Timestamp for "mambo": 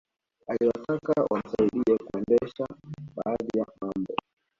3.81-4.15